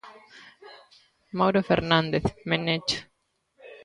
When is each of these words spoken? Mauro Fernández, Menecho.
Mauro 1.33 1.61
Fernández, 1.61 2.23
Menecho. 2.43 3.01